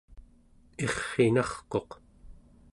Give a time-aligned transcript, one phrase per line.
[0.83, 1.89] irr'inarquq